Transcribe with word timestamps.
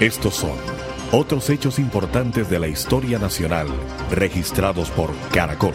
Estos 0.00 0.36
son 0.36 0.56
otros 1.10 1.50
hechos 1.50 1.80
importantes 1.80 2.48
de 2.48 2.60
la 2.60 2.68
historia 2.68 3.18
nacional 3.18 3.66
registrados 4.12 4.92
por 4.92 5.10
Caracol. 5.34 5.74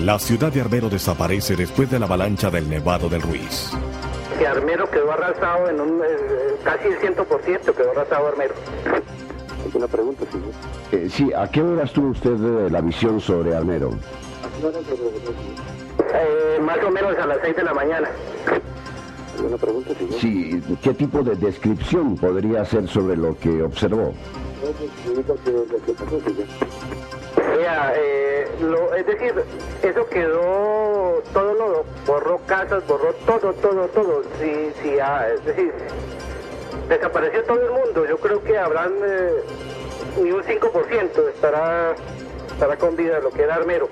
La 0.00 0.20
ciudad 0.20 0.52
de 0.52 0.60
Armero 0.60 0.88
desaparece 0.88 1.56
después 1.56 1.90
de 1.90 1.98
la 1.98 2.06
avalancha 2.06 2.50
del 2.50 2.70
Nevado 2.70 3.08
del 3.08 3.20
Ruiz. 3.20 3.72
Que 4.38 4.46
Armero 4.46 4.88
quedó 4.88 5.10
arrasado 5.10 5.68
en 5.68 5.80
un 5.80 6.00
eh, 6.02 6.54
casi 6.62 6.86
el 6.86 7.00
100% 7.00 7.74
quedó 7.74 7.90
arrasado 7.90 8.28
Armero. 8.28 8.54
¿Alguna 9.64 9.88
pregunta, 9.88 10.24
señor? 10.30 10.52
Eh, 10.92 11.08
sí, 11.10 11.32
¿a 11.32 11.48
qué 11.50 11.62
horas 11.62 11.92
tuvo 11.92 12.10
usted 12.10 12.30
eh, 12.34 12.70
la 12.70 12.80
visión 12.80 13.20
sobre 13.20 13.56
Armero? 13.56 13.90
Eh, 16.14 16.60
más 16.60 16.78
o 16.84 16.90
menos 16.92 17.18
a 17.18 17.26
las 17.26 17.38
6 17.42 17.56
de 17.56 17.64
la 17.64 17.74
mañana. 17.74 18.08
¿Alguna 19.42 19.56
pregunta, 19.56 19.92
señor? 19.94 20.20
Sí, 20.20 20.62
¿qué 20.82 20.94
tipo 20.94 21.20
de 21.22 21.34
descripción 21.34 22.16
podría 22.16 22.62
hacer 22.62 22.86
sobre 22.88 23.16
lo 23.16 23.36
que 23.38 23.60
observó? 23.62 24.12
Vea, 27.56 27.92
eh, 27.96 28.46
lo- 28.60 28.94
es 28.94 29.04
decir, 29.06 29.34
eso 29.82 30.06
quedó, 30.08 31.22
todo 31.32 31.54
lo 31.54 31.84
borró 32.06 32.38
casas, 32.46 32.86
borró 32.86 33.12
todo, 33.26 33.52
todo, 33.54 33.86
todo. 33.88 34.22
Sí, 34.40 34.70
sí, 34.82 34.90
ah, 35.02 35.26
es 35.34 35.44
decir, 35.44 35.72
desapareció 36.88 37.42
todo 37.42 37.60
el 37.60 37.70
mundo. 37.70 38.06
Yo 38.08 38.16
creo 38.18 38.42
que 38.44 38.56
habrán 38.56 38.92
eh, 39.04 39.30
ni 40.22 40.30
un 40.30 40.42
5% 40.44 41.28
estará, 41.34 41.94
estará 42.52 42.76
con 42.76 42.94
vida 42.94 43.18
lo 43.18 43.30
que 43.30 43.42
era 43.42 43.56
Armero. 43.56 43.88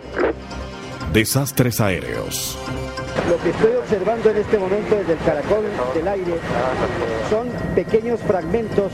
Desastres 1.12 1.80
aéreos. 1.80 2.56
Lo 3.28 3.36
que 3.42 3.50
estoy 3.50 3.74
observando 3.74 4.30
en 4.30 4.36
este 4.38 4.58
momento 4.58 4.96
desde 4.96 5.12
el 5.12 5.18
caracol 5.18 5.64
del 5.94 6.08
aire 6.08 6.34
son 7.28 7.48
pequeños 7.74 8.20
fragmentos 8.20 8.92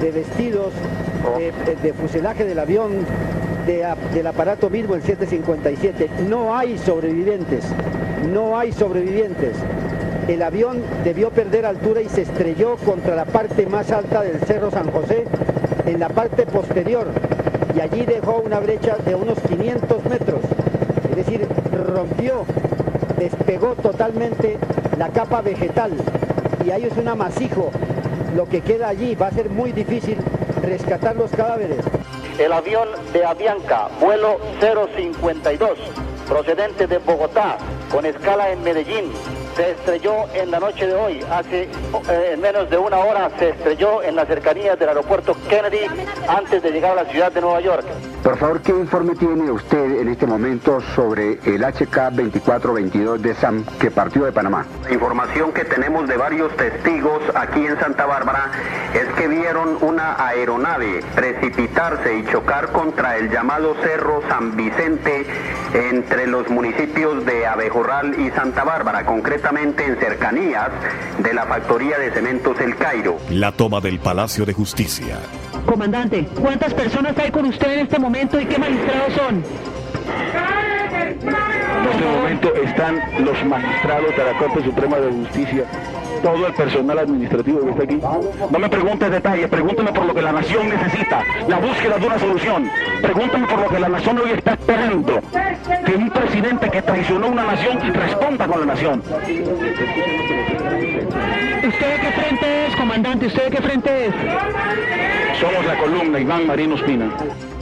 de 0.00 0.12
vestidos, 0.12 0.72
de, 1.82 1.92
fuselaje 1.92 2.44
del 2.44 2.58
avión, 2.58 2.92
del 3.66 4.26
aparato 4.26 4.70
mismo, 4.70 4.94
el 4.94 5.02
757. 5.02 6.08
No 6.28 6.56
hay 6.56 6.78
sobrevivientes, 6.78 7.64
no 8.32 8.58
hay 8.58 8.72
sobrevivientes. 8.72 9.56
El 10.28 10.42
avión 10.42 10.82
debió 11.04 11.30
perder 11.30 11.66
altura 11.66 12.02
y 12.02 12.08
se 12.08 12.22
estrelló 12.22 12.76
contra 12.76 13.14
la 13.14 13.24
parte 13.24 13.66
más 13.66 13.90
alta 13.90 14.22
del 14.22 14.40
Cerro 14.40 14.70
San 14.70 14.90
José, 14.90 15.24
en 15.86 16.00
la 16.00 16.08
parte 16.08 16.46
posterior, 16.46 17.06
y 17.74 17.80
allí 17.80 18.04
dejó 18.04 18.42
una 18.44 18.58
brecha 18.58 18.96
de 19.04 19.14
unos 19.14 19.38
500 19.40 20.04
metros. 20.04 20.40
Es 21.10 21.16
decir, 21.16 21.46
rompió 21.86 22.44
despegó 23.18 23.74
totalmente 23.74 24.58
la 24.98 25.08
capa 25.08 25.40
vegetal 25.40 25.92
y 26.64 26.70
ahí 26.70 26.84
es 26.84 26.96
un 26.96 27.08
amasijo. 27.08 27.70
Lo 28.34 28.48
que 28.48 28.60
queda 28.60 28.88
allí 28.88 29.14
va 29.14 29.28
a 29.28 29.30
ser 29.30 29.50
muy 29.50 29.72
difícil 29.72 30.18
rescatar 30.62 31.16
los 31.16 31.30
cadáveres. 31.30 31.78
El 32.38 32.52
avión 32.52 32.88
de 33.12 33.24
Avianca, 33.24 33.88
vuelo 34.00 34.38
052, 34.60 35.78
procedente 36.28 36.86
de 36.86 36.98
Bogotá, 36.98 37.56
con 37.90 38.04
escala 38.04 38.50
en 38.50 38.62
Medellín, 38.62 39.12
se 39.56 39.70
estrelló 39.70 40.26
en 40.34 40.50
la 40.50 40.60
noche 40.60 40.86
de 40.86 40.94
hoy. 40.94 41.24
Hace 41.30 41.62
eh, 41.62 42.30
en 42.32 42.40
menos 42.40 42.68
de 42.68 42.76
una 42.76 42.98
hora 42.98 43.30
se 43.38 43.50
estrelló 43.50 44.02
en 44.02 44.16
las 44.16 44.28
cercanías 44.28 44.78
del 44.78 44.90
aeropuerto 44.90 45.34
Kennedy 45.48 45.86
antes 46.28 46.62
de 46.62 46.70
llegar 46.70 46.92
a 46.92 47.04
la 47.04 47.10
ciudad 47.10 47.32
de 47.32 47.40
Nueva 47.40 47.60
York. 47.60 47.86
Por 48.26 48.38
favor, 48.38 48.60
¿qué 48.60 48.72
informe 48.72 49.14
tiene 49.14 49.52
usted 49.52 50.00
en 50.00 50.08
este 50.08 50.26
momento 50.26 50.80
sobre 50.96 51.34
el 51.44 51.62
HK-2422 51.62 53.18
de 53.18 53.36
SAM 53.36 53.64
que 53.78 53.92
partió 53.92 54.24
de 54.24 54.32
Panamá? 54.32 54.66
La 54.82 54.92
información 54.92 55.52
que 55.52 55.64
tenemos 55.64 56.08
de 56.08 56.16
varios 56.16 56.50
testigos 56.56 57.22
aquí 57.36 57.64
en 57.64 57.78
Santa 57.78 58.04
Bárbara 58.04 58.50
es 58.92 59.06
que 59.14 59.28
vieron 59.28 59.78
una 59.80 60.16
aeronave 60.26 61.04
precipitarse 61.14 62.18
y 62.18 62.26
chocar 62.26 62.72
contra 62.72 63.16
el 63.16 63.30
llamado 63.30 63.76
Cerro 63.80 64.20
San 64.28 64.56
Vicente 64.56 65.24
entre 65.72 66.26
los 66.26 66.50
municipios 66.50 67.24
de 67.24 67.46
Abejorral 67.46 68.18
y 68.18 68.30
Santa 68.30 68.64
Bárbara, 68.64 69.06
concretamente 69.06 69.84
en 69.84 70.00
cercanías 70.00 70.70
de 71.22 71.32
la 71.32 71.46
factoría 71.46 71.96
de 72.00 72.10
cementos 72.10 72.58
El 72.58 72.74
Cairo. 72.74 73.18
La 73.30 73.52
toma 73.52 73.80
del 73.80 74.00
Palacio 74.00 74.44
de 74.44 74.52
Justicia. 74.52 75.20
Comandante, 75.66 76.28
¿cuántas 76.40 76.72
personas 76.72 77.18
hay 77.18 77.30
con 77.30 77.44
usted 77.46 77.72
en 77.72 77.80
este 77.80 77.98
momento 77.98 78.40
y 78.40 78.46
qué 78.46 78.56
magistrados 78.56 79.12
son? 79.14 79.42
En 81.02 81.90
este 81.90 82.04
momento 82.04 82.54
están 82.64 83.00
los 83.24 83.44
magistrados 83.44 84.16
de 84.16 84.24
la 84.24 84.38
Corte 84.38 84.64
Suprema 84.64 84.96
de 84.98 85.10
Justicia, 85.10 85.64
todo 86.22 86.46
el 86.46 86.54
personal 86.54 86.98
administrativo 86.98 87.60
que 87.60 87.70
está 87.70 87.82
aquí. 87.84 88.00
No 88.50 88.58
me 88.58 88.68
preguntes 88.68 89.10
detalles, 89.10 89.48
pregúnteme 89.48 89.92
por 89.92 90.06
lo 90.06 90.14
que 90.14 90.22
la 90.22 90.32
nación 90.32 90.68
necesita, 90.68 91.22
la 91.48 91.58
búsqueda 91.58 91.98
de 91.98 92.06
una 92.06 92.18
solución. 92.18 92.70
Pregúntame 93.02 93.46
por 93.46 93.60
lo 93.60 93.68
que 93.68 93.78
la 93.78 93.88
nación 93.88 94.18
hoy 94.18 94.30
está 94.30 94.52
esperando. 94.52 95.20
Que 95.84 95.94
un 95.94 96.10
presidente 96.10 96.70
que 96.70 96.82
traicionó 96.82 97.28
una 97.28 97.44
nación 97.44 97.78
responda 97.94 98.46
con 98.46 98.60
la 98.60 98.66
nación. 98.66 99.02
¿Usted 101.66 101.92
de 101.92 102.00
qué 102.00 102.12
frente 102.12 102.66
es, 102.66 102.76
comandante? 102.76 103.26
¿Usted 103.26 103.44
de 103.44 103.50
qué 103.50 103.62
frente 103.62 104.06
es? 104.06 104.14
Somos 105.40 105.66
la 105.66 105.78
columna 105.78 106.18
Iván 106.18 106.46
Marino 106.46 106.76
Espina. 106.76 107.10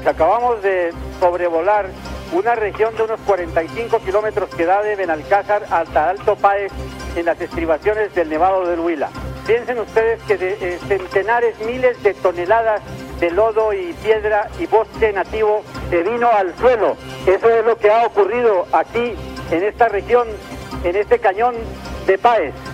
Acabamos 0.06 0.62
de 0.62 0.92
sobrevolar 1.18 1.86
una 2.32 2.54
región 2.54 2.96
de 2.96 3.02
unos 3.02 3.20
45 3.20 3.98
kilómetros 4.00 4.48
que 4.54 4.66
da 4.66 4.82
de 4.82 4.96
Benalcázar 4.96 5.64
hasta 5.70 6.10
Alto 6.10 6.36
Páez 6.36 6.72
en 7.16 7.26
las 7.26 7.40
estribaciones 7.40 8.14
del 8.14 8.28
Nevado 8.28 8.66
del 8.66 8.80
Huila. 8.80 9.10
Piensen 9.46 9.78
ustedes 9.78 10.22
que 10.22 10.36
de 10.36 10.56
eh, 10.60 10.78
centenares, 10.88 11.58
miles 11.66 12.02
de 12.02 12.14
toneladas 12.14 12.80
de 13.20 13.30
lodo 13.30 13.72
y 13.72 13.92
piedra 14.02 14.48
y 14.58 14.66
bosque 14.66 15.12
nativo 15.12 15.62
se 15.90 16.02
vino 16.02 16.28
al 16.28 16.56
suelo. 16.56 16.96
Eso 17.26 17.48
es 17.50 17.64
lo 17.64 17.76
que 17.76 17.90
ha 17.90 18.06
ocurrido 18.06 18.66
aquí 18.72 19.14
en 19.50 19.62
esta 19.62 19.88
región, 19.88 20.26
en 20.82 20.96
este 20.96 21.18
cañón 21.18 21.54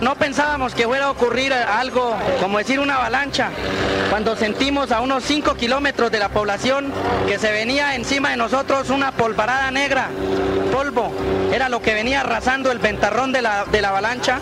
No 0.01 0.15
pensábamos 0.15 0.75
que 0.75 0.85
fuera 0.85 1.05
a 1.05 1.11
ocurrir 1.11 1.53
algo 1.53 2.15
como 2.41 2.57
decir 2.57 2.79
una 2.79 2.95
avalancha, 2.95 3.49
cuando 4.09 4.35
sentimos 4.35 4.91
a 4.91 4.99
unos 5.01 5.23
5 5.23 5.55
kilómetros 5.55 6.11
de 6.11 6.19
la 6.19 6.29
población 6.29 6.91
que 7.27 7.39
se 7.39 7.51
venía 7.51 7.95
encima 7.95 8.31
de 8.31 8.37
nosotros 8.37 8.89
una 8.89 9.11
polvarada 9.13 9.71
negra, 9.71 10.09
polvo, 10.71 11.11
era 11.53 11.69
lo 11.69 11.81
que 11.81 11.93
venía 11.93 12.21
arrasando 12.21 12.71
el 12.71 12.79
ventarrón 12.79 13.31
de 13.31 13.41
la, 13.41 13.65
de 13.65 13.81
la 13.81 13.89
avalancha. 13.89 14.39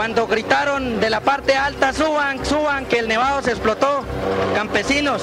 Cuando 0.00 0.26
gritaron 0.26 0.98
de 0.98 1.10
la 1.10 1.20
parte 1.20 1.54
alta, 1.54 1.92
suban, 1.92 2.42
suban, 2.46 2.86
que 2.86 3.00
el 3.00 3.06
nevado 3.06 3.42
se 3.42 3.50
explotó, 3.50 4.02
campesinos. 4.54 5.20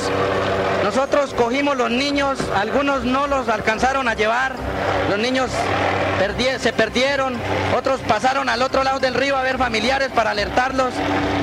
Nosotros 0.83 1.33
cogimos 1.33 1.75
los 1.75 1.89
niños, 1.89 2.37
algunos 2.55 3.03
no 3.03 3.25
los 3.25 3.49
alcanzaron 3.49 4.07
a 4.07 4.13
llevar, 4.13 4.53
los 5.09 5.17
niños 5.17 5.49
perdi- 6.21 6.59
se 6.59 6.73
perdieron, 6.73 7.33
otros 7.75 8.01
pasaron 8.01 8.49
al 8.49 8.61
otro 8.61 8.83
lado 8.83 8.99
del 8.99 9.15
río 9.15 9.35
a 9.35 9.41
ver 9.41 9.57
familiares 9.57 10.11
para 10.13 10.29
alertarlos. 10.29 10.93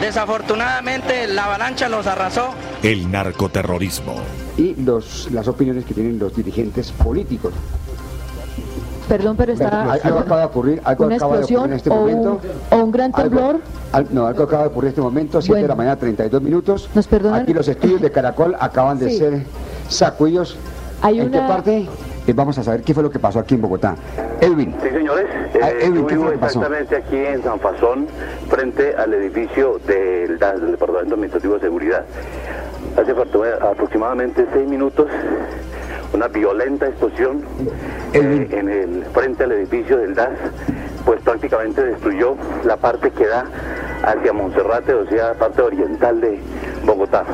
Desafortunadamente 0.00 1.26
la 1.26 1.46
avalancha 1.46 1.88
los 1.88 2.06
arrasó. 2.06 2.54
El 2.84 3.10
narcoterrorismo. 3.10 4.14
Y 4.56 4.76
los, 4.76 5.28
las 5.32 5.48
opiniones 5.48 5.84
que 5.84 5.92
tienen 5.92 6.20
los 6.20 6.36
dirigentes 6.36 6.92
políticos. 6.92 7.52
Perdón, 9.08 9.36
pero 9.36 9.52
está 9.52 9.92
Algo 9.92 10.18
acaba 10.20 10.40
de 10.40 10.46
ocurrir, 10.46 10.80
algo 10.84 11.06
una 11.06 11.16
acaba 11.16 11.36
de 11.38 11.44
ocurrir 11.44 11.58
explosión 11.58 11.70
en 11.70 11.76
este 11.76 11.90
o, 11.90 11.94
momento. 11.94 12.40
un, 12.70 12.78
o 12.80 12.84
un 12.84 12.90
gran 12.92 13.10
Algo- 13.14 13.22
temblor. 13.22 13.56
al- 13.92 14.06
no, 14.10 14.26
algo 14.26 14.42
acaba 14.44 14.62
de 14.62 14.68
ocurrir 14.68 14.86
en 14.86 14.90
este 14.90 15.00
momento, 15.02 15.42
7 15.42 15.60
de 15.62 15.68
la 15.68 15.74
Bueno. 15.74 15.76
mañana, 15.90 15.96
32 16.00 16.42
minutos. 16.42 16.88
¿Nos 16.94 17.06
perdonan? 17.06 17.42
Aquí 17.42 17.52
los 17.52 17.68
estudios 17.68 18.00
de 18.00 18.10
Caracol 18.10 18.56
acaban 18.58 18.98
de 18.98 19.10
Sí. 19.10 19.18
ser 19.18 19.42
sacudidos. 19.88 20.56
Hay 21.02 21.20
¿En 21.20 21.30
qué 21.30 21.38
una- 21.38 21.48
parte? 21.48 21.88
Eh, 22.26 22.32
vamos 22.32 22.56
a 22.56 22.62
saber 22.64 22.80
qué 22.82 22.94
fue 22.94 23.02
lo 23.02 23.10
que 23.10 23.18
pasó 23.18 23.38
aquí 23.38 23.54
en 23.54 23.60
Bogotá. 23.60 23.94
Edwin. 24.40 24.74
Sí, 24.82 24.88
señores. 24.88 25.26
Ah, 25.62 25.68
Eh, 25.70 25.76
Edwin, 25.82 25.96
yo 26.02 26.06
¿qué 26.06 26.16
fue 26.16 26.24
lo 26.24 26.30
que 26.32 26.38
pasó? 26.38 26.58
exactamente 26.60 26.96
aquí 26.96 27.16
en 27.16 27.42
San 27.42 27.60
Fasón, 27.60 28.06
frente 28.48 28.94
al 28.96 29.12
edificio 29.12 29.78
del, 29.86 30.38
del 30.38 30.70
Departamento 30.70 31.14
Administrativo 31.14 31.54
de 31.54 31.60
Seguridad. 31.60 32.04
Hace 32.96 33.14
falta- 33.14 33.70
aproximadamente 33.70 34.46
seis 34.54 34.66
minutos, 34.68 35.06
una 36.14 36.28
violenta 36.28 36.86
explosión 36.86 37.42
eh, 38.12 38.48
en 38.50 38.68
el 38.68 39.04
frente 39.12 39.44
al 39.44 39.52
edificio 39.52 39.98
del 39.98 40.14
DAS, 40.14 40.30
pues 41.04 41.20
prácticamente 41.22 41.84
destruyó 41.84 42.36
la 42.64 42.76
parte 42.76 43.10
que 43.10 43.26
da 43.26 43.44
hacia 44.04 44.32
Monserrate, 44.32 44.94
o 44.94 45.06
sea, 45.08 45.28
la 45.28 45.34
parte 45.34 45.60
oriental 45.62 46.20
de 46.20 46.38
Bogotá. 46.84 47.24